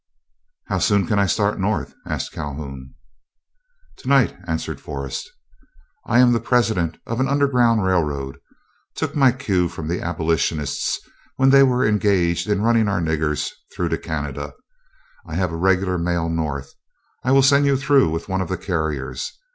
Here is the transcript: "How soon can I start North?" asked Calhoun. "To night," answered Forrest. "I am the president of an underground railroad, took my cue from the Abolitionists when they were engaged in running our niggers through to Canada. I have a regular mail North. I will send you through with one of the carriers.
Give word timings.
"How 0.65 0.79
soon 0.79 1.05
can 1.05 1.19
I 1.19 1.27
start 1.27 1.59
North?" 1.59 1.93
asked 2.07 2.31
Calhoun. 2.31 2.95
"To 3.97 4.07
night," 4.09 4.35
answered 4.47 4.81
Forrest. 4.81 5.29
"I 6.07 6.17
am 6.17 6.31
the 6.31 6.39
president 6.39 6.97
of 7.05 7.19
an 7.19 7.27
underground 7.27 7.85
railroad, 7.85 8.39
took 8.95 9.15
my 9.15 9.31
cue 9.31 9.69
from 9.69 9.87
the 9.87 10.01
Abolitionists 10.01 10.99
when 11.35 11.51
they 11.51 11.61
were 11.61 11.85
engaged 11.85 12.49
in 12.49 12.63
running 12.63 12.87
our 12.87 12.99
niggers 12.99 13.51
through 13.75 13.89
to 13.89 13.97
Canada. 13.99 14.55
I 15.27 15.35
have 15.35 15.51
a 15.51 15.55
regular 15.55 15.99
mail 15.99 16.29
North. 16.29 16.73
I 17.23 17.31
will 17.31 17.43
send 17.43 17.67
you 17.67 17.77
through 17.77 18.09
with 18.09 18.27
one 18.27 18.41
of 18.41 18.49
the 18.49 18.57
carriers. 18.57 19.31